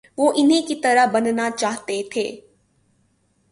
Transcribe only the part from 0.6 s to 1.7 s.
کی طرح بننا